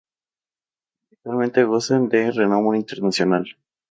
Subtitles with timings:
[1.11, 3.45] Habitualmente gozan de renombre internacional.